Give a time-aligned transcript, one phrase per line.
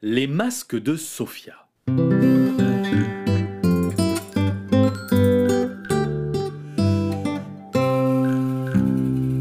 [0.00, 1.66] Les masques de Sophia.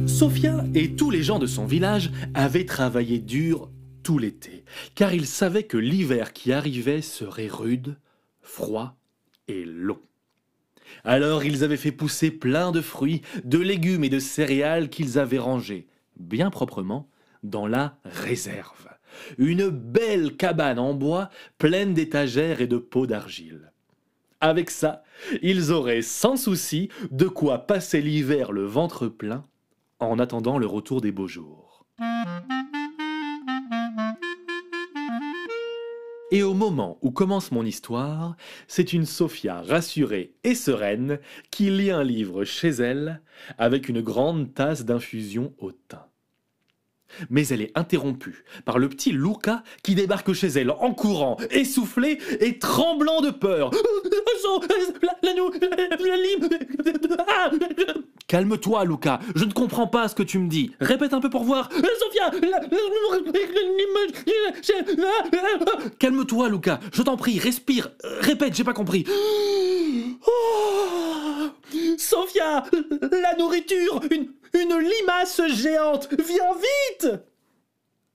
[0.08, 3.70] Sophia et tous les gens de son village avaient travaillé dur
[4.02, 4.66] tout l'été,
[4.96, 8.00] car ils savaient que l'hiver qui arrivait serait rude,
[8.42, 8.98] froid
[9.48, 10.02] et long.
[11.04, 15.38] Alors ils avaient fait pousser plein de fruits, de légumes et de céréales qu'ils avaient
[15.38, 15.86] rangés,
[16.20, 17.08] bien proprement,
[17.44, 18.88] dans la réserve.
[19.38, 23.72] Une belle cabane en bois pleine d'étagères et de pots d'argile.
[24.40, 25.04] Avec ça,
[25.42, 29.46] ils auraient sans souci de quoi passer l'hiver le ventre plein
[30.00, 31.86] en attendant le retour des beaux jours.
[36.30, 38.36] Et au moment où commence mon histoire,
[38.68, 41.20] c'est une Sophia rassurée et sereine
[41.52, 43.22] qui lit un livre chez elle
[43.58, 46.07] avec une grande tasse d'infusion au thym.
[47.30, 52.20] Mais elle est interrompue par le petit Luca qui débarque chez elle en courant, essoufflé
[52.40, 53.72] et tremblant de peur.
[58.28, 60.72] Calme-toi, Luca, je ne comprends pas ce que tu me dis.
[60.82, 61.70] Répète un peu pour voir.
[61.72, 62.32] Sophia
[66.00, 67.92] Calme-toi, Luca, je t'en prie, respire.
[68.20, 69.06] Répète, j'ai pas compris.
[69.10, 70.37] Oh,
[71.98, 72.64] Sophia,
[73.02, 77.12] la nourriture, une, limace géante, viens vite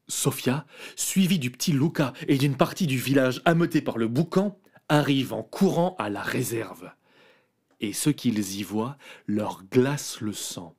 [0.07, 5.33] Sophia, suivie du petit Luca et d'une partie du village ameuté par le boucan, arrive
[5.33, 6.91] en courant à la réserve.
[7.81, 10.77] Et ce qu'ils y voient leur glace le sang.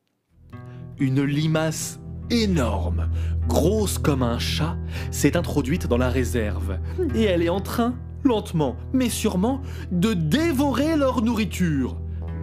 [0.97, 3.09] Une limace énorme,
[3.47, 4.77] grosse comme un chat,
[5.11, 6.79] s'est introduite dans la réserve,
[7.15, 11.97] et elle est en train, lentement mais sûrement, de dévorer leur nourriture.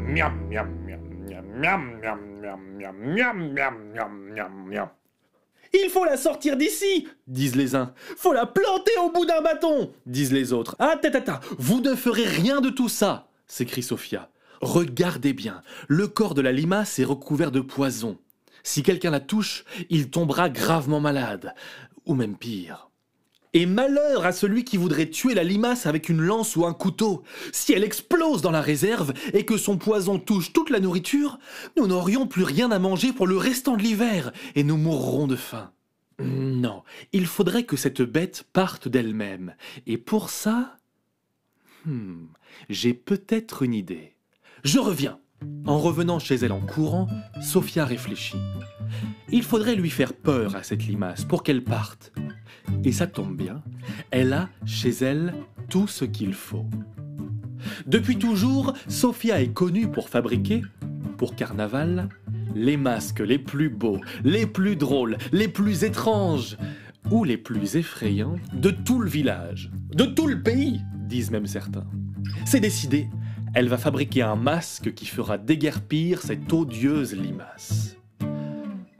[0.06, 4.88] Miam, miam, miam, miam, miam, miam, miam, miam, miam, miam, miam, miam.
[5.72, 7.94] Il faut la sortir d'ici, disent les uns.
[8.16, 10.74] Faut la planter au bout d'un bâton, disent les autres.
[10.78, 14.30] Ah, tata, vous ne ferez rien de tout ça, s'écrie Sophia.
[14.60, 18.18] Regardez bien, le corps de la limace est recouvert de poison.
[18.62, 21.54] Si quelqu'un la touche, il tombera gravement malade,
[22.04, 22.89] ou même pire.
[23.52, 27.24] Et malheur à celui qui voudrait tuer la limace avec une lance ou un couteau.
[27.52, 31.38] Si elle explose dans la réserve et que son poison touche toute la nourriture,
[31.76, 35.34] nous n'aurions plus rien à manger pour le restant de l'hiver et nous mourrons de
[35.34, 35.72] faim.
[36.20, 39.54] Non, il faudrait que cette bête parte d'elle-même.
[39.86, 40.76] Et pour ça...
[41.86, 42.26] Hmm,
[42.68, 44.14] j'ai peut-être une idée.
[44.62, 45.18] Je reviens.
[45.66, 47.08] En revenant chez elle en courant,
[47.40, 48.36] Sophia réfléchit.
[49.32, 52.12] Il faudrait lui faire peur à cette limace pour qu'elle parte.
[52.84, 53.62] Et ça tombe bien,
[54.10, 55.34] elle a chez elle
[55.68, 56.66] tout ce qu'il faut.
[57.86, 60.62] Depuis toujours, Sophia est connue pour fabriquer,
[61.18, 62.08] pour carnaval,
[62.54, 66.56] les masques les plus beaux, les plus drôles, les plus étranges
[67.10, 71.86] ou les plus effrayants de tout le village, de tout le pays, disent même certains.
[72.44, 73.08] C'est décidé,
[73.54, 77.96] elle va fabriquer un masque qui fera déguerpir cette odieuse limace.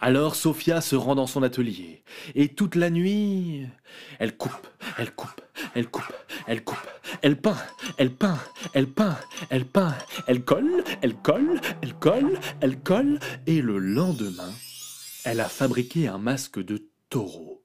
[0.03, 2.03] Alors Sophia se rend dans son atelier,
[2.34, 3.66] et toute la nuit,
[4.19, 4.66] elle coupe,
[4.97, 5.43] elle coupe,
[5.75, 6.12] elle coupe,
[6.47, 6.88] elle coupe,
[7.21, 7.59] elle peint,
[7.99, 8.38] elle peint,
[8.72, 9.19] elle peint,
[9.50, 9.94] elle peint,
[10.27, 14.50] elle colle, elle colle, elle colle, elle colle, et le lendemain,
[15.25, 17.62] elle a fabriqué un masque de taureau,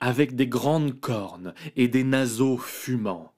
[0.00, 3.32] avec des grandes cornes et des naseaux fumants.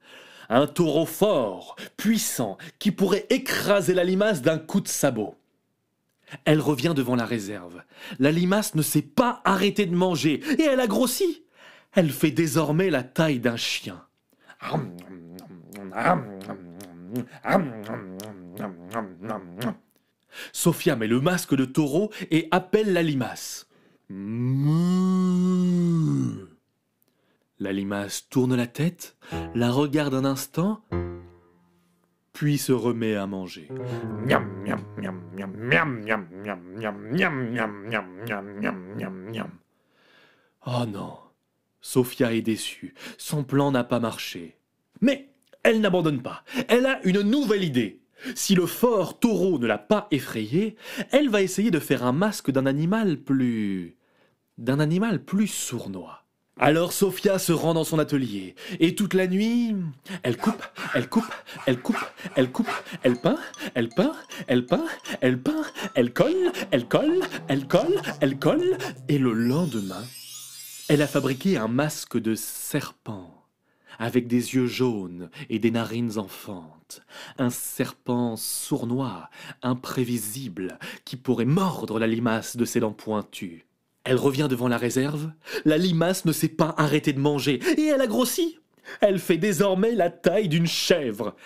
[0.49, 5.35] Un taureau fort, puissant, qui pourrait écraser la limace d'un coup de sabot.
[6.45, 7.83] Elle revient devant la réserve.
[8.19, 11.45] La limace ne s'est pas arrêtée de manger et elle a grossi.
[11.95, 14.05] Elle fait désormais la taille d'un chien.
[20.53, 23.69] Sophia met le masque de taureau et appelle la limace.
[27.61, 29.17] La limace tourne la tête,
[29.55, 30.83] la regarde un instant,
[32.39, 33.67] puis se remet à manger.
[34.25, 39.51] Miam, miam, miam, miam, miam, miam, miam, miam, miam, miam, miam, miam, miam, miam, miam.
[40.65, 41.19] Oh non,
[41.81, 44.57] Sophia est déçue, son plan n'a pas marché.
[45.01, 45.31] Mais
[45.65, 48.03] elle n'abandonne pas, elle a une nouvelle idée.
[48.37, 50.77] Si le fort taureau ne l'a pas effrayée,
[51.11, 53.97] elle va essayer de faire un masque d'un animal plus...
[54.59, 56.25] d'un animal plus sournois.
[56.61, 59.77] Alors Sophia se rend dans son atelier, et toute la nuit,
[60.25, 61.33] elle coupe, elle coupe,
[61.67, 62.71] elle coupe, elle coupe,
[63.05, 63.39] elle peint,
[63.75, 64.13] elle peint,
[64.49, 64.85] elle peint,
[65.21, 65.63] elle peint,
[65.95, 68.77] elle colle, elle colle, elle colle, elle colle,
[69.09, 70.03] et le lendemain,
[70.89, 73.47] elle a fabriqué un masque de serpent,
[74.01, 77.03] avec des yeux jaunes et des narines enfantes,
[77.39, 79.31] un serpent sournois,
[79.63, 83.68] imprévisible, qui pourrait mordre la limace de ses dents pointues.
[84.09, 85.31] Elle revient devant la réserve.
[85.67, 88.59] La limace ne s'est pas arrêtée de manger et elle a grossi.
[89.03, 91.37] Elle fait désormais la taille d'une chèvre.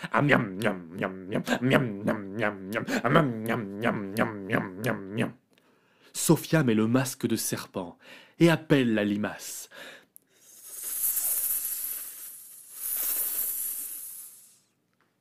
[6.12, 7.98] Sophia met le masque de serpent
[8.38, 9.68] et appelle la limace.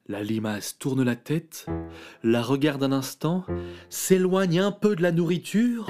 [0.07, 1.65] La limace tourne la tête,
[2.21, 3.45] la regarde un instant,
[3.89, 5.88] s'éloigne un peu de la nourriture,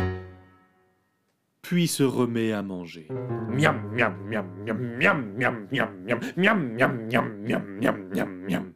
[1.62, 3.08] puis se remet à manger.
[3.50, 8.74] Miam, miam, miam, miam, miam, miam, miam, miam, miam, miam, miam, miam, miam, miam, miam.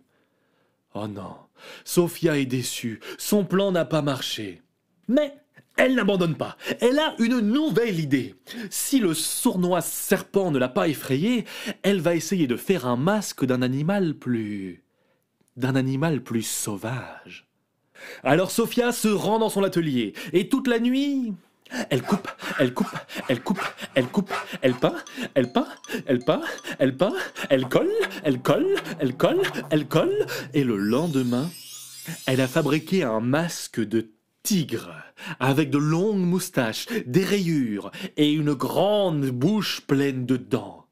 [0.94, 1.36] Oh non,
[1.84, 4.62] Sophia est déçue, son plan n'a pas marché.
[5.08, 5.34] Mais
[5.78, 8.36] elle n'abandonne pas, elle a une nouvelle idée.
[8.70, 11.44] Si le sournois serpent ne l'a pas effrayée,
[11.84, 14.84] elle va essayer de faire un masque d'un animal plus...
[15.58, 17.48] d'un animal plus sauvage.
[18.24, 21.34] Alors Sophia se rend dans son atelier, et toute la nuit,
[21.90, 22.30] elle coupe,
[22.60, 22.96] elle coupe,
[23.28, 23.62] elle coupe,
[23.96, 24.96] elle coupe, elle peint,
[25.34, 25.68] elle peint,
[26.06, 26.42] elle peint,
[26.80, 27.14] elle peint,
[27.50, 27.92] elle colle,
[28.24, 31.50] elle colle, elle colle, elle colle, et le lendemain,
[32.28, 34.12] elle a fabriqué un masque de
[34.44, 34.94] tigre,
[35.40, 40.86] avec de longues moustaches, des rayures et une grande bouche pleine de dents.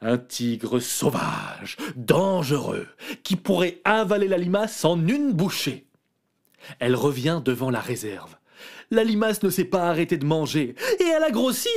[0.00, 2.86] Un tigre sauvage, dangereux,
[3.22, 5.86] qui pourrait avaler la limace en une bouchée.
[6.78, 8.36] Elle revient devant la réserve.
[8.90, 11.68] La limace ne s'est pas arrêtée de manger, et elle a grossi.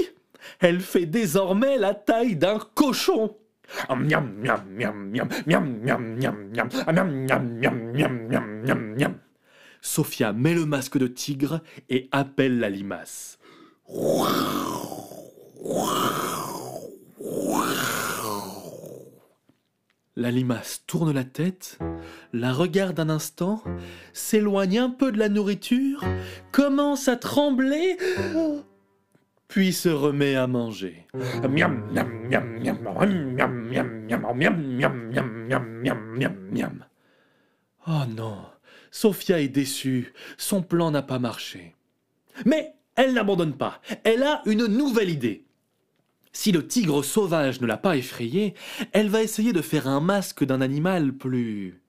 [0.60, 3.36] Elle fait désormais la taille d'un cochon.
[3.88, 8.62] Ah, miam, miam, miam, miam, miam, miam, miam, miam, ah, miam, miam, miam, miam, miam,
[8.64, 9.16] miam, miam.
[9.82, 13.38] Sophia met le masque de tigre et appelle la limace.
[20.16, 21.80] La limace tourne la tête,
[22.34, 23.64] la regarde un instant,
[24.14, 26.04] s'éloigne un peu de la nourriture,
[26.52, 27.98] commence à trembler,
[29.48, 31.08] puis se remet à manger.
[31.42, 36.16] Ah, Miam, miam, miam, miam, miam, miam, miam, miam, ah, miam, miam, miam, miam, miam,
[36.16, 36.86] miam, miam.
[37.88, 38.38] Oh non,
[38.92, 41.76] Sophia est déçue, son plan n'a pas marché.
[42.46, 45.48] Mais elle n'abandonne pas, elle a une nouvelle idée.
[46.34, 48.56] Si le tigre sauvage ne l'a pas effrayée,
[48.92, 51.82] elle va essayer de faire un masque d'un animal plus...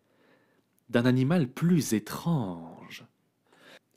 [0.90, 3.04] d'un animal plus étrange.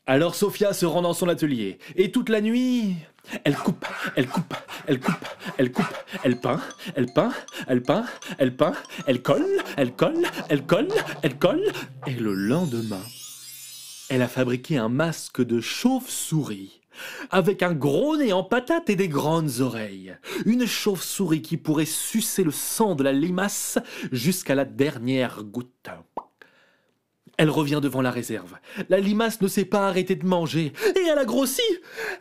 [0.09, 2.95] Alors Sophia se rend dans son atelier, et toute la nuit,
[3.43, 3.85] elle coupe,
[4.15, 4.53] elle coupe,
[4.87, 5.25] elle coupe,
[5.57, 6.61] elle coupe, elle peint,
[6.95, 7.33] elle peint,
[7.67, 8.05] elle peint,
[8.37, 8.73] elle peint,
[9.05, 9.45] elle colle,
[9.75, 11.73] elle colle, elle colle, elle colle,
[12.05, 13.03] et le lendemain,
[14.07, 16.79] elle a fabriqué un masque de chauve-souris,
[17.31, 20.15] avec un gros nez en patate et des grandes oreilles.
[20.45, 23.79] Une chauve-souris qui pourrait sucer le sang de la limace
[24.11, 25.89] jusqu'à la dernière goutte.
[27.37, 28.57] Elle revient devant la réserve.
[28.89, 31.61] La limace ne s'est pas arrêtée de manger, et elle a grossi.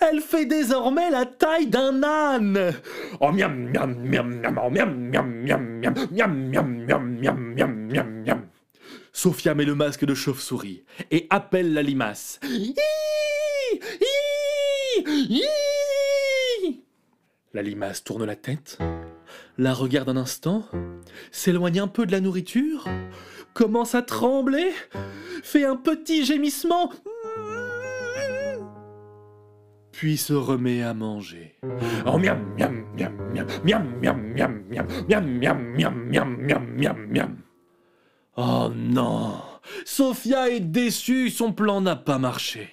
[0.00, 2.75] Elle fait désormais la taille d'un âne.
[3.20, 7.87] Oh, miam, miam, miam, miam, oh, miam, miam, miam, miam, miam, miam, miam, miam, miam,
[7.88, 8.43] miam, miam.
[9.14, 12.38] Sophia met le masque de chauve-souris et appelle la limace.
[17.52, 18.78] La limace tourne la tête,
[19.58, 20.64] la regarde un instant,
[21.31, 22.87] s'éloigne un peu de la nourriture,
[23.54, 24.70] commence à trembler,
[25.43, 26.93] fait un petit gémissement,
[29.93, 31.56] puis se remet à manger.
[32.04, 32.20] Oh.
[38.37, 39.40] Oh non
[39.85, 42.70] Sophia est déçue, son plan n'a pas marché.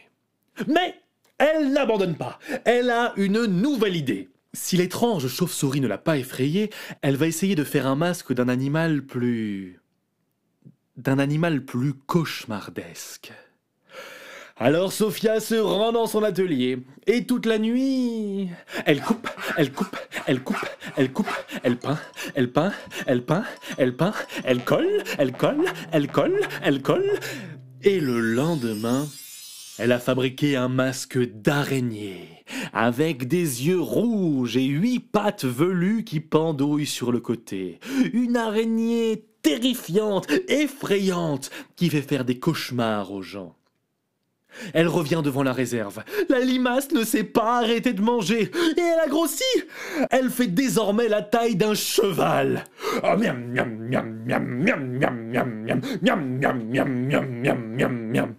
[0.67, 0.95] Mais
[1.43, 2.39] elle n'abandonne pas.
[2.63, 4.29] Elle a une nouvelle idée.
[4.53, 6.69] Si l'étrange chauve-souris ne l'a pas effrayée,
[7.01, 9.79] elle va essayer de faire un masque d'un animal plus...
[10.95, 13.33] d'un animal plus cauchemardesque.
[14.55, 18.49] Alors Sophia se rend dans son atelier, et toute la nuit,
[18.85, 19.97] elle coupe, elle coupe,
[20.27, 21.31] elle coupe, elle coupe,
[21.63, 21.99] elle peint,
[22.35, 22.71] elle peint,
[23.07, 23.43] elle peint,
[23.77, 24.13] elle peint,
[24.45, 27.19] elle colle, elle colle, elle colle, elle colle,
[27.81, 29.07] et le lendemain,
[29.79, 36.19] elle a fabriqué un masque d'araignée, avec des yeux rouges et huit pattes velues qui
[36.19, 37.79] pendouillent sur le côté.
[38.13, 43.55] Une araignée terrifiante, effrayante, qui fait faire des cauchemars aux gens.
[44.75, 46.03] Elle revient devant la réserve.
[46.29, 49.43] La limace ne s'est pas arrêtée de manger et elle a grossi.
[50.11, 52.63] Elle fait désormais la taille d'un cheval.
[53.03, 58.35] Oh, miam, miam, miam, miam, miam, miam, miam, miam, miam, miam, miam, miam, miam, miam.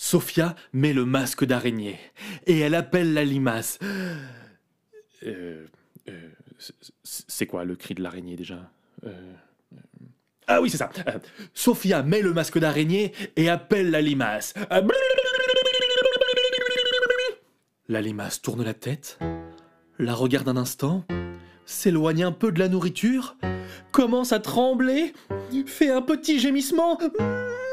[0.00, 1.98] Sophia met le masque d'araignée
[2.46, 3.80] et elle appelle la limace.
[3.82, 5.66] Euh,
[6.08, 6.28] euh,
[7.02, 8.70] c'est quoi le cri de l'araignée déjà?
[9.04, 9.10] Euh,
[10.46, 10.90] Ah oui, c'est ça.
[11.52, 14.54] Sophia met le masque d'araignée et appelle la limace.
[17.88, 19.18] La limace tourne la tête,
[19.98, 21.04] la regarde un instant,
[21.66, 23.36] s'éloigne un peu de la nourriture,
[23.90, 25.12] commence à trembler,
[25.66, 26.96] fait un petit gémissement,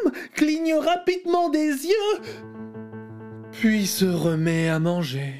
[0.06, 2.22] hmm, cligne rapidement des yeux,
[3.52, 5.34] puis se remet à manger.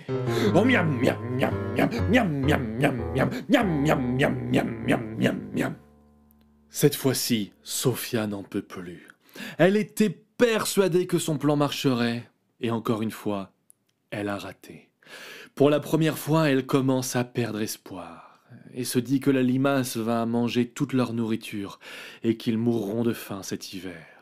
[0.54, 5.42] Oh miam miam miam miam miam miam miam miam miam miam miam miam miam miam
[5.54, 5.76] miam.
[6.70, 9.08] Cette fois-ci, Sophia n'en peut plus.
[9.58, 12.30] Elle était persuadée que son plan marcherait,
[12.60, 13.52] et encore une fois,
[14.12, 14.90] elle a raté.
[15.56, 18.42] Pour la première fois, elle commence à perdre espoir,
[18.74, 21.80] et se dit que la limace va manger toute leur nourriture,
[22.24, 24.15] et qu'ils mourront de faim cet hiver.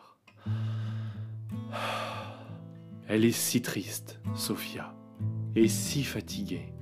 [3.07, 4.93] Elle est si triste, Sophia,
[5.55, 6.73] et si fatiguée.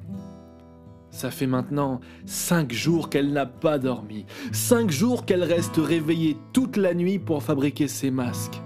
[1.09, 6.77] Ça fait maintenant cinq jours qu'elle n'a pas dormi, cinq jours qu'elle reste réveillée toute
[6.77, 8.61] la nuit pour fabriquer ses masques.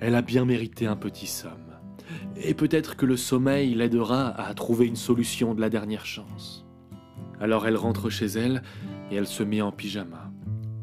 [0.00, 1.76] Elle a bien mérité un petit somme,
[2.36, 6.66] et peut-être que le sommeil l'aidera à trouver une solution de la dernière chance.
[7.40, 8.62] Alors elle rentre chez elle
[9.10, 10.27] et elle se met en pyjama.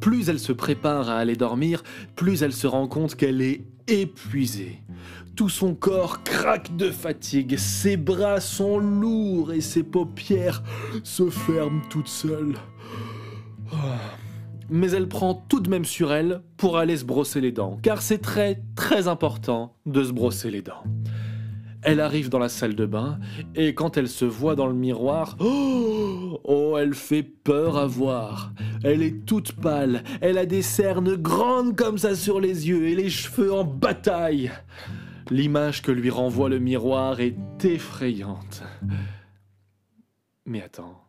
[0.06, 1.82] Plus elle se prépare à aller dormir,
[2.16, 4.84] plus elle se rend compte qu'elle est épuisée.
[5.36, 10.62] Tout son corps craque de fatigue, ses bras sont lourds et ses paupières
[11.02, 12.54] se ferment toutes seules.
[14.70, 18.04] Mais elle prend tout de même sur elle pour aller se brosser les dents, car
[18.04, 20.84] c'est très très important de se brosser les dents.
[21.86, 23.20] Elle arrive dans la salle de bain
[23.54, 28.52] et quand elle se voit dans le miroir, oh, oh, elle fait peur à voir.
[28.84, 32.96] Elle est toute pâle, elle a des cernes grandes comme ça sur les yeux et
[32.96, 34.52] les cheveux en bataille.
[35.30, 38.64] L'image que lui renvoie le miroir est effrayante.
[40.48, 41.04] Mais attends.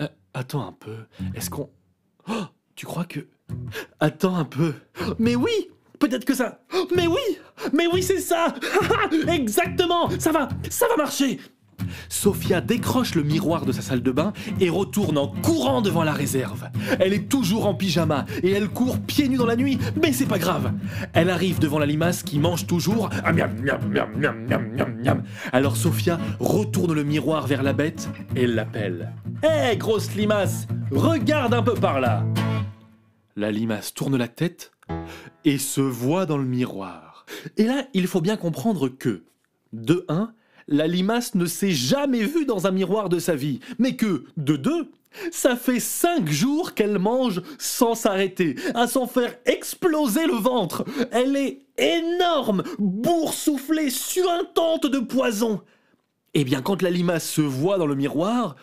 [0.00, 0.96] Euh, attends un peu.
[1.36, 1.70] Est-ce qu'on...
[2.28, 3.28] Oh, tu crois que...
[4.00, 4.74] Attends un peu.
[5.18, 6.60] Mais oui Peut-être que ça...
[6.94, 7.38] Mais oui
[7.72, 8.54] Mais oui, c'est ça
[9.28, 11.38] Exactement Ça va Ça va marcher
[12.08, 16.12] Sophia décroche le miroir de sa salle de bain et retourne en courant devant la
[16.12, 16.68] réserve.
[16.98, 20.26] Elle est toujours en pyjama et elle court pieds nus dans la nuit, mais c'est
[20.26, 20.72] pas grave.
[21.12, 23.10] Elle arrive devant la limace qui mange toujours.
[25.52, 29.12] Alors Sophia retourne le miroir vers la bête et l'appelle.
[29.42, 32.24] Hé, grosse limace, regarde un peu par là.
[33.36, 34.70] La limace tourne la tête
[35.44, 37.26] et se voit dans le miroir.
[37.56, 39.22] Et là, il faut bien comprendre que,
[39.72, 40.32] de 1,
[40.68, 44.56] la limace ne s'est jamais vue dans un miroir de sa vie, mais que, de
[44.56, 44.90] deux,
[45.30, 50.84] ça fait cinq jours qu'elle mange sans s'arrêter, à s'en faire exploser le ventre.
[51.12, 55.60] Elle est énorme, boursouflée, suintante de poison.
[56.34, 58.56] Eh bien, quand la limace se voit dans le miroir,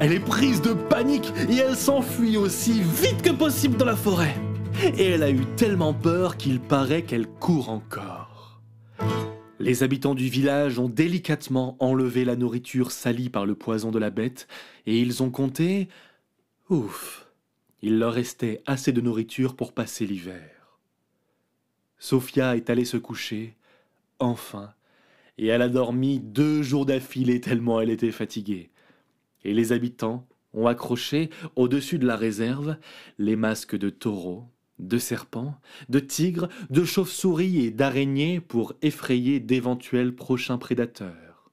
[0.00, 4.34] elle est prise de panique et elle s'enfuit aussi vite que possible dans la forêt.
[4.98, 8.60] Et elle a eu tellement peur qu'il paraît qu'elle court encore.
[9.60, 14.10] Les habitants du village ont délicatement enlevé la nourriture salie par le poison de la
[14.10, 14.48] bête
[14.86, 15.88] et ils ont compté...
[16.68, 17.28] Ouf,
[17.80, 20.78] il leur restait assez de nourriture pour passer l'hiver.
[21.98, 23.54] Sophia est allée se coucher,
[24.18, 24.72] enfin,
[25.42, 28.70] et elle a dormi deux jours d'affilée tellement elle était fatiguée.
[29.42, 32.76] Et les habitants ont accroché au-dessus de la réserve
[33.18, 34.44] les masques de taureaux,
[34.78, 35.56] de serpents,
[35.88, 41.50] de tigres, de chauves-souris et d'araignées pour effrayer d'éventuels prochains prédateurs.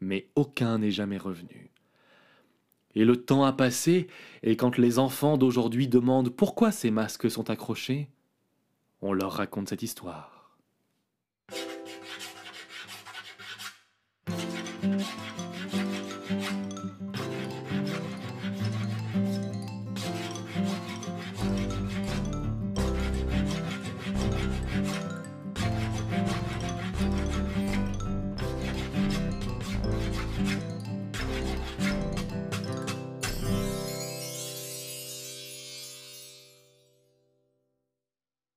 [0.00, 1.72] Mais aucun n'est jamais revenu.
[2.94, 4.06] Et le temps a passé,
[4.44, 8.08] et quand les enfants d'aujourd'hui demandent pourquoi ces masques sont accrochés,
[9.02, 10.56] on leur raconte cette histoire.